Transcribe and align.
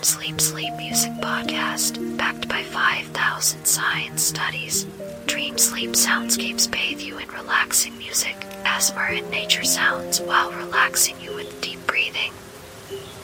Dream 0.00 0.04
Sleep 0.04 0.40
Sleep 0.40 0.74
Music 0.76 1.10
Podcast, 1.14 2.16
backed 2.16 2.48
by 2.48 2.62
5,000 2.62 3.64
science 3.64 4.22
studies. 4.22 4.86
Dream 5.26 5.58
Sleep 5.58 5.90
Soundscapes 5.90 6.70
bathe 6.70 7.00
you 7.00 7.18
in 7.18 7.28
relaxing 7.30 7.98
music, 7.98 8.36
ASMR, 8.62 9.18
and 9.18 9.28
nature 9.32 9.64
sounds 9.64 10.20
while 10.20 10.52
relaxing 10.52 11.20
you 11.20 11.34
with 11.34 11.60
deep 11.60 11.84
breathing. 11.88 12.30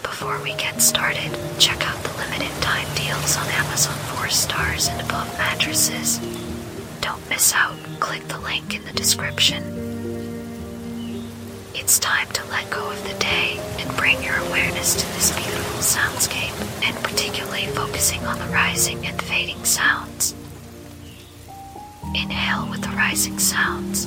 Before 0.03 0.43
we 0.43 0.53
get 0.57 0.83
started, 0.83 1.31
check 1.61 1.87
out 1.87 2.03
the 2.03 2.17
limited 2.19 2.61
time 2.61 2.93
deals 2.97 3.37
on 3.37 3.47
Amazon 3.47 3.95
4 4.17 4.29
stars 4.31 4.89
and 4.89 5.01
above 5.01 5.33
mattresses. 5.39 6.19
Don't 7.01 7.31
miss 7.31 7.55
out, 7.55 7.77
click 8.01 8.27
the 8.27 8.41
link 8.41 8.75
in 8.75 8.85
the 8.85 8.93
description. 8.95 9.94
It's 11.77 11.99
time 11.99 12.29
to 12.29 12.45
let 12.51 12.71
go 12.71 12.89
of 12.89 13.03
the 13.03 13.15
day 13.19 13.59
and 13.81 13.97
bring 13.97 14.23
your 14.23 14.37
awareness 14.37 14.95
to 14.95 15.07
this 15.15 15.33
beautiful 15.35 15.81
soundscape, 15.81 16.55
and 16.87 16.97
particularly 17.03 17.67
focusing 17.67 18.25
on 18.25 18.39
the 18.39 18.47
rising 18.47 19.05
and 19.05 19.21
fading 19.21 19.65
sounds. 19.65 20.37
Inhale 22.15 22.71
with 22.71 22.81
the 22.83 22.91
rising 22.91 23.41
sounds. 23.41 24.07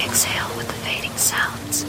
Exhale 0.00 0.56
with 0.56 0.68
the 0.68 0.74
fading 0.86 1.16
sounds. 1.16 1.84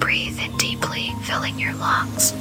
Breathe 0.00 0.40
in 0.40 0.56
deeply, 0.56 1.12
filling 1.22 1.56
your 1.56 1.74
lungs. 1.74 2.34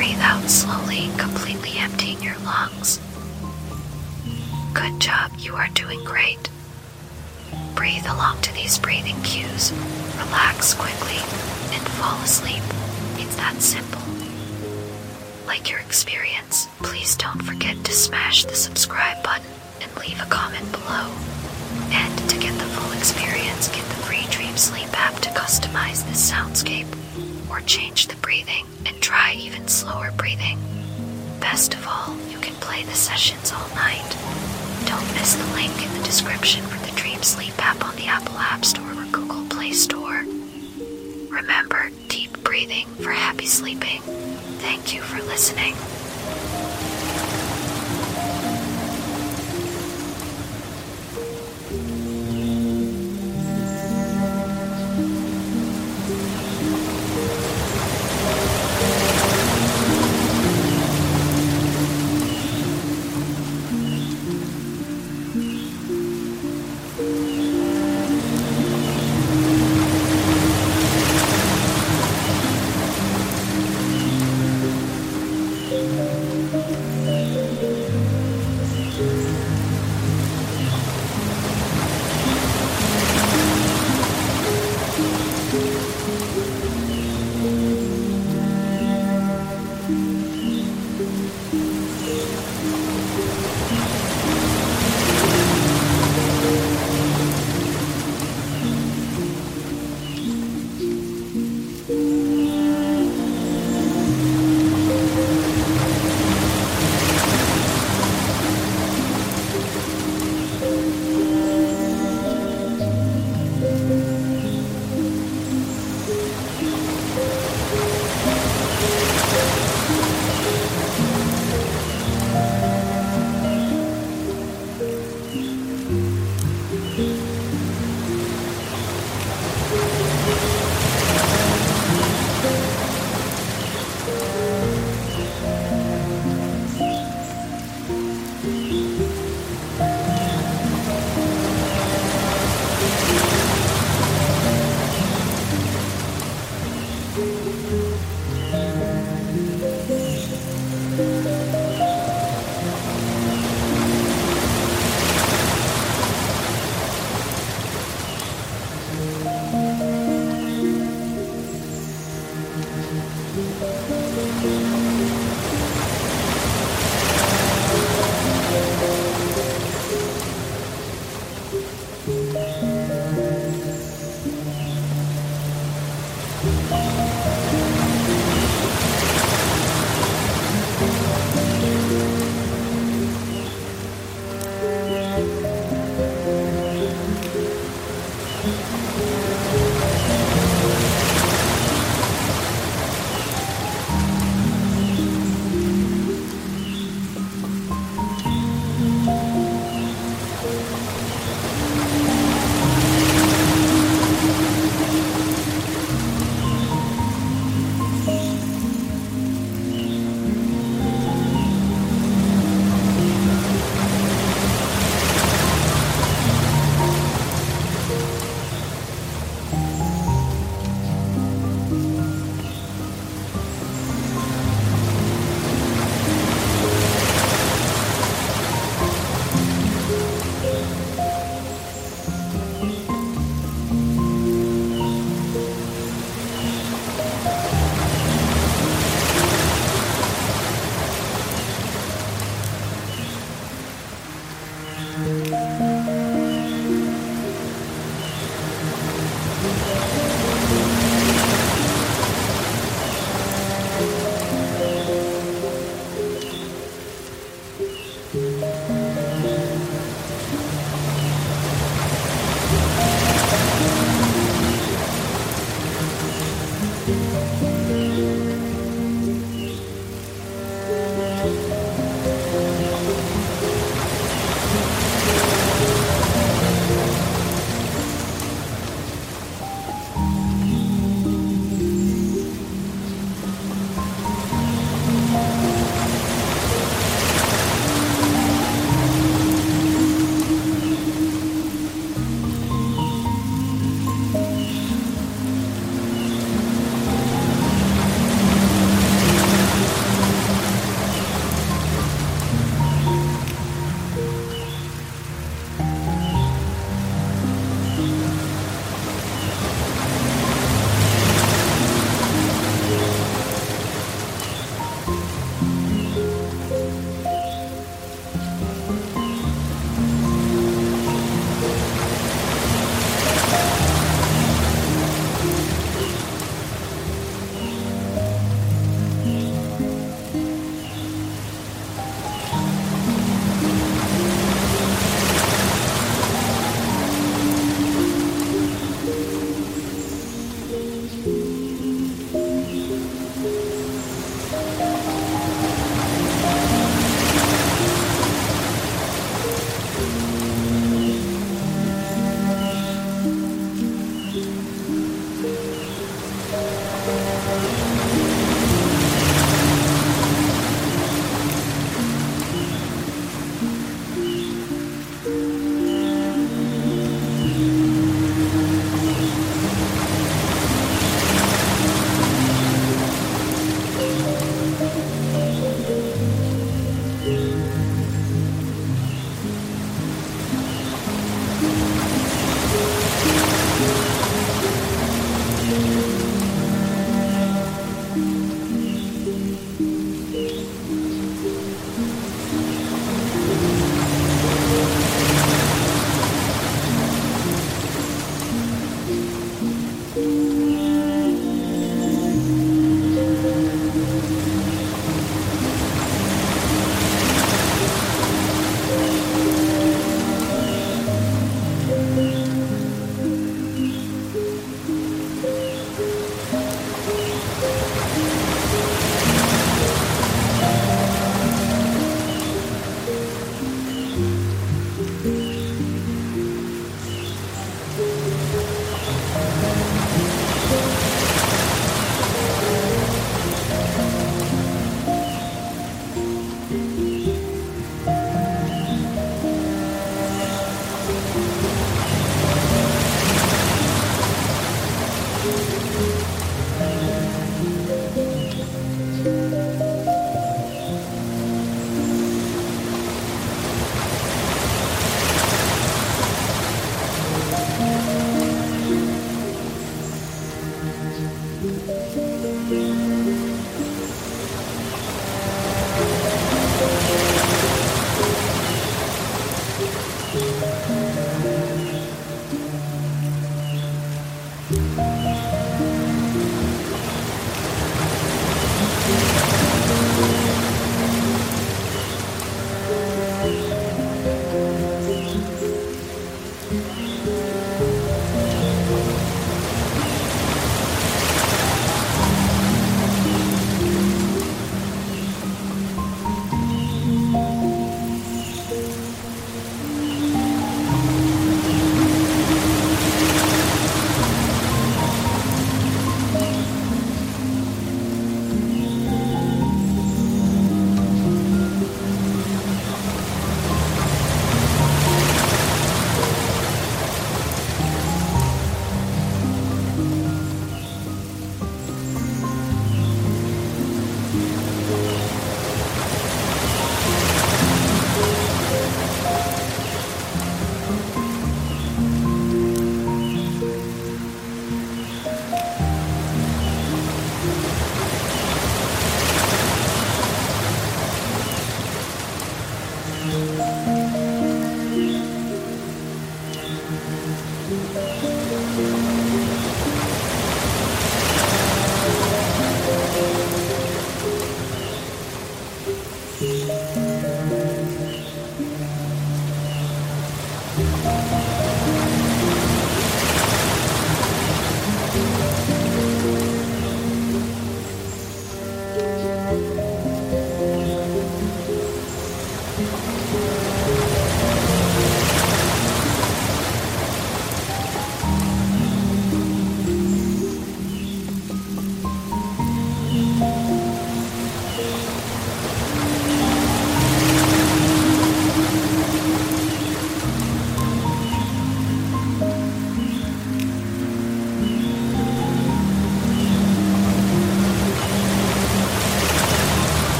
Breathe 0.00 0.22
out 0.22 0.48
slowly, 0.48 1.10
completely 1.18 1.72
emptying 1.76 2.22
your 2.22 2.38
lungs. 2.38 2.98
Good 4.72 4.98
job, 4.98 5.30
you 5.36 5.54
are 5.56 5.68
doing 5.74 6.02
great. 6.04 6.48
Breathe 7.74 8.06
along 8.06 8.40
to 8.40 8.54
these 8.54 8.78
breathing 8.78 9.20
cues. 9.20 9.74
Relax 10.16 10.72
quickly 10.72 11.18
and 11.76 11.86
fall 11.86 12.18
asleep. 12.22 12.62
It's 13.18 13.36
that 13.36 13.60
simple. 13.60 14.00
Like 15.46 15.70
your 15.70 15.80
experience, 15.80 16.66
please 16.78 17.14
don't 17.16 17.42
forget 17.42 17.84
to 17.84 17.92
smash 17.92 18.46
the 18.46 18.54
subscribe 18.54 19.22
button 19.22 19.52
and 19.82 19.94
leave 19.98 20.18
a 20.22 20.30
comment 20.30 20.72
below. 20.72 21.12
And 21.90 22.18
to 22.30 22.38
get 22.38 22.54
the 22.54 22.64
full 22.64 22.92
experience, 22.92 23.68
get 23.68 23.84
the 23.84 24.02
free 24.06 24.24
Dream 24.30 24.56
Sleep 24.56 24.88
app 24.98 25.20
to 25.20 25.28
customize 25.28 26.08
this 26.08 26.32
soundscape 26.32 26.99
or 27.50 27.60
change 27.60 28.06
the 28.06 28.16
breathing 28.16 28.64
and 28.86 29.00
try 29.00 29.34
even 29.34 29.68
slower 29.68 30.12
breathing. 30.16 30.58
Best 31.40 31.74
of 31.74 31.86
all, 31.86 32.16
you 32.30 32.38
can 32.38 32.54
play 32.54 32.82
the 32.84 32.94
sessions 32.94 33.52
all 33.52 33.68
night. 33.74 34.16
Don't 34.86 35.12
miss 35.14 35.34
the 35.34 35.52
link 35.54 35.84
in 35.84 35.92
the 35.98 36.04
description 36.04 36.62
for 36.64 36.78
the 36.86 36.94
Dream 36.96 37.22
Sleep 37.22 37.54
app 37.58 37.84
on 37.84 37.94
the 37.96 38.06
Apple 38.06 38.38
App 38.38 38.64
Store 38.64 38.90
or 38.92 39.06
Google 39.12 39.44
Play 39.48 39.72
Store. 39.72 40.24
Remember, 41.28 41.90
deep 42.08 42.42
breathing 42.42 42.86
for 43.02 43.10
happy 43.10 43.46
sleeping. 43.46 44.00
Thank 44.60 44.94
you 44.94 45.02
for 45.02 45.22
listening. 45.22 45.74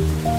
了。 0.00 0.31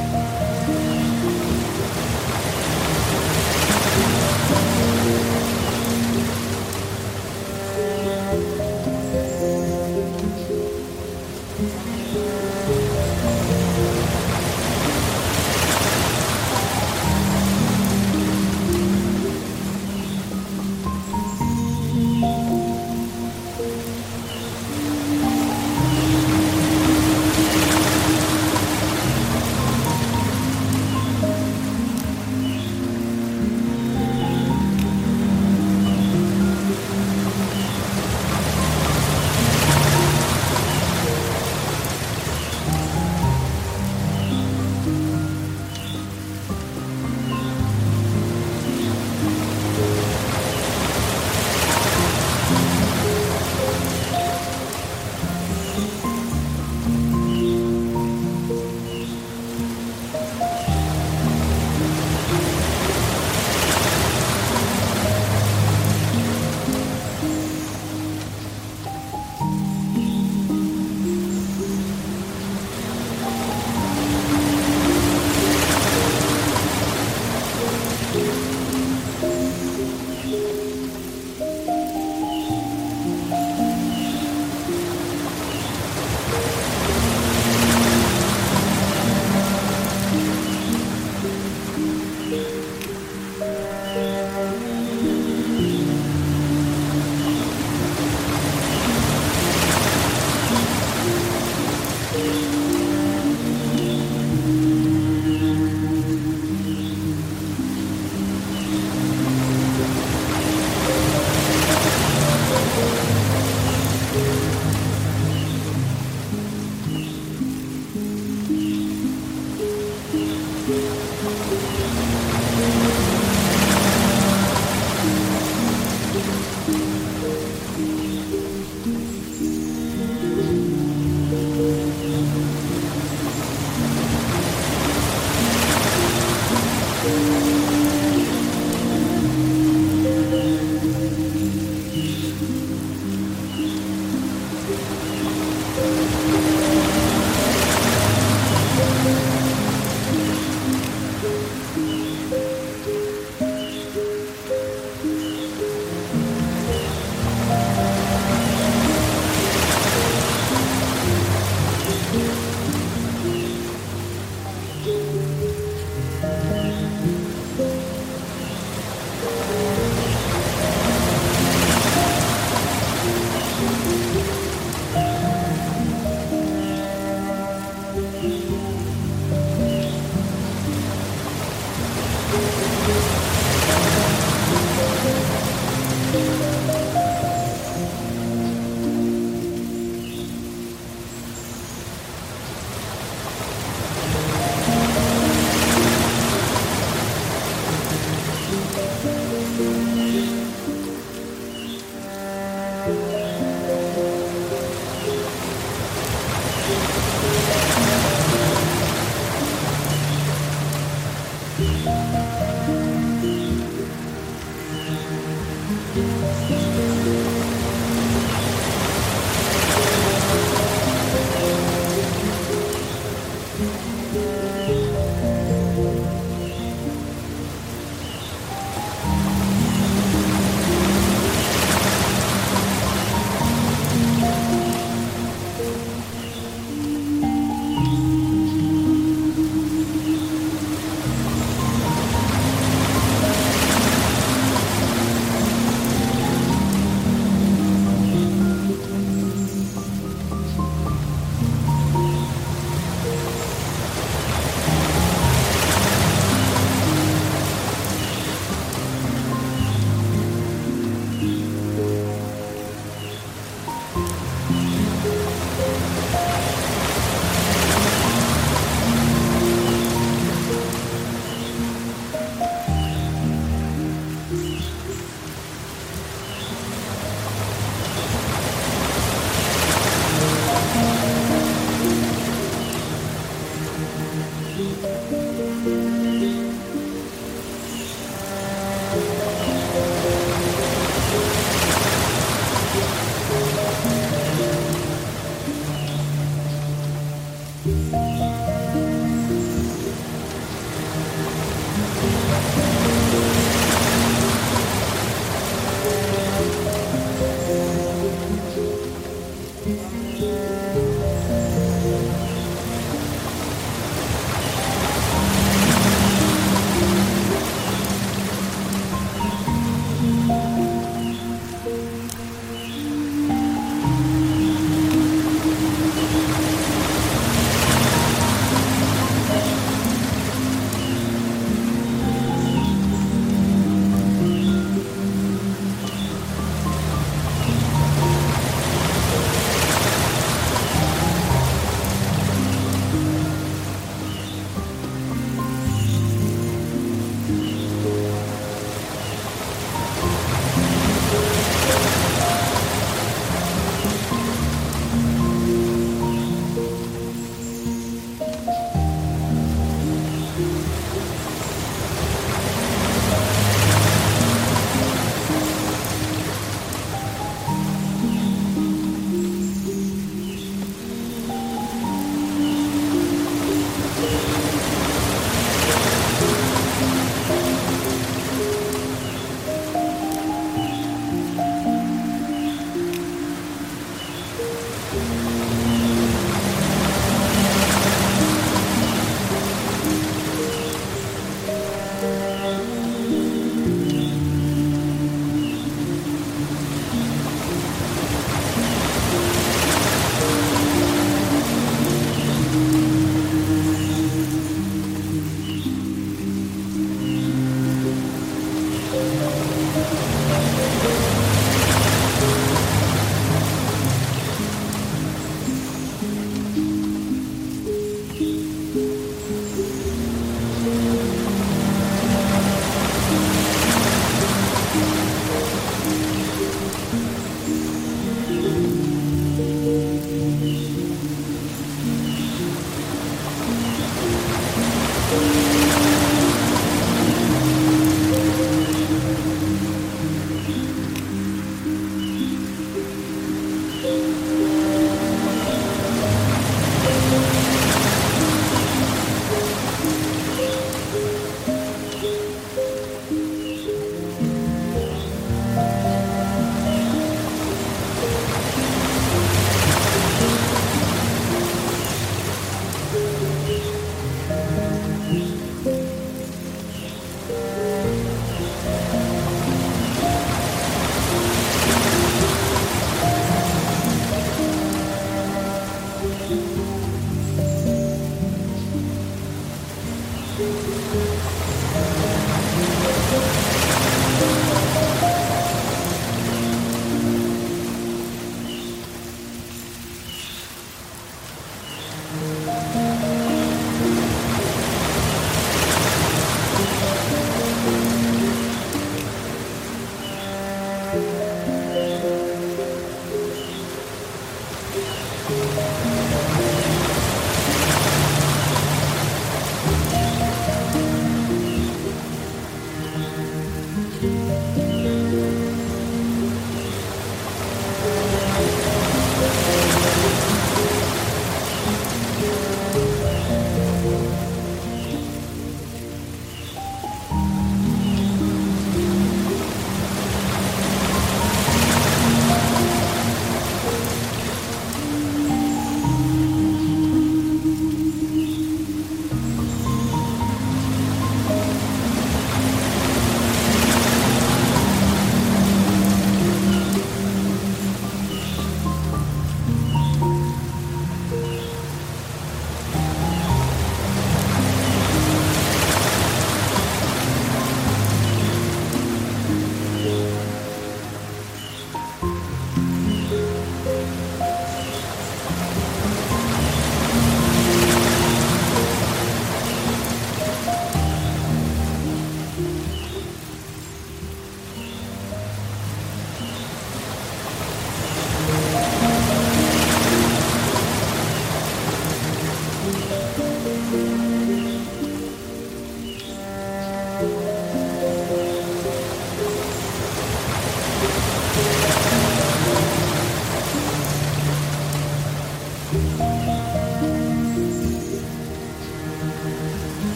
Música 223.59 224.52